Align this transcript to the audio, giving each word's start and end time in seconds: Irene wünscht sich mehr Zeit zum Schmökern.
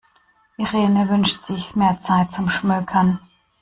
Irene 0.57 1.07
wünscht 1.09 1.43
sich 1.43 1.75
mehr 1.75 1.99
Zeit 1.99 2.31
zum 2.31 2.49
Schmökern. 2.49 3.19